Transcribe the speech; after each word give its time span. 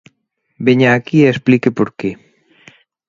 Veña 0.65 0.89
aquí 0.93 1.17
e 1.23 1.31
explique 1.33 1.69
por 1.77 1.89
que. 1.97 2.11